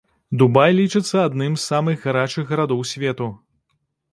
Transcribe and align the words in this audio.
Дубай 0.41 0.71
лічыцца 0.79 1.17
адным 1.27 1.51
з 1.57 1.63
самых 1.71 1.97
гарачых 2.07 2.43
гарадоў 2.55 2.81
свету. 2.93 3.27